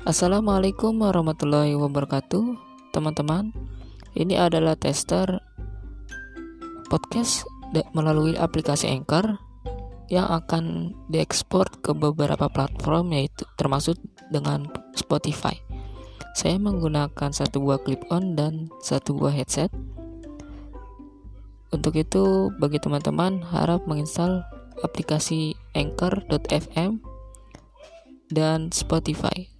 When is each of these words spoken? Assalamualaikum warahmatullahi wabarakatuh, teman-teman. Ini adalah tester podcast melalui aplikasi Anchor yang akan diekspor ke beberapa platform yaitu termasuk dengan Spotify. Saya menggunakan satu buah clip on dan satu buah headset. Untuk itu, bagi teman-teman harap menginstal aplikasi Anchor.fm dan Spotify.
Assalamualaikum 0.00 0.96
warahmatullahi 0.96 1.76
wabarakatuh, 1.76 2.56
teman-teman. 2.88 3.52
Ini 4.16 4.48
adalah 4.48 4.72
tester 4.72 5.44
podcast 6.88 7.44
melalui 7.92 8.32
aplikasi 8.32 8.88
Anchor 8.88 9.36
yang 10.08 10.24
akan 10.24 10.96
diekspor 11.12 11.68
ke 11.84 11.92
beberapa 11.92 12.48
platform 12.48 13.12
yaitu 13.12 13.44
termasuk 13.60 14.00
dengan 14.32 14.72
Spotify. 14.96 15.60
Saya 16.32 16.56
menggunakan 16.56 17.36
satu 17.36 17.60
buah 17.60 17.84
clip 17.84 18.00
on 18.08 18.32
dan 18.40 18.72
satu 18.80 19.12
buah 19.12 19.36
headset. 19.36 19.68
Untuk 21.76 22.00
itu, 22.00 22.48
bagi 22.56 22.80
teman-teman 22.80 23.44
harap 23.52 23.84
menginstal 23.84 24.48
aplikasi 24.80 25.60
Anchor.fm 25.76 27.04
dan 28.32 28.72
Spotify. 28.72 29.59